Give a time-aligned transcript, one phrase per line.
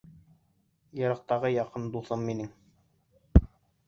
[1.01, 2.49] Йыраҡтағы яҡын дуҫым минең.